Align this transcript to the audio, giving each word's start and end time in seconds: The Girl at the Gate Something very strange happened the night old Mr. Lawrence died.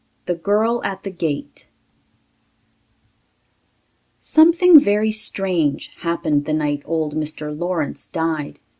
The 0.25 0.33
Girl 0.33 0.83
at 0.83 1.03
the 1.03 1.11
Gate 1.11 1.67
Something 4.17 4.79
very 4.79 5.11
strange 5.11 5.93
happened 5.99 6.45
the 6.45 6.53
night 6.53 6.81
old 6.85 7.15
Mr. 7.15 7.55
Lawrence 7.55 8.07
died. 8.07 8.59